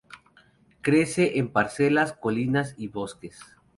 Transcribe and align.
Crece 0.81 1.37
en 1.37 1.51
parcelas, 1.51 2.11
colinas 2.13 2.73
y 2.75 2.87
bosques. 2.87 3.39